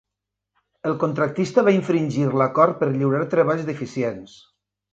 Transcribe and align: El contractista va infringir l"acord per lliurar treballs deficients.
El 0.91 0.95
contractista 1.03 1.65
va 1.67 1.75
infringir 1.75 2.25
l"acord 2.31 2.81
per 2.81 2.89
lliurar 2.97 3.23
treballs 3.37 3.69
deficients. 3.71 4.39